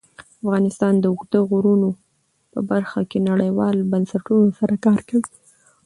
[0.43, 1.89] افغانستان د اوږده غرونه
[2.51, 5.29] په برخه کې نړیوالو بنسټونو سره کار کوي.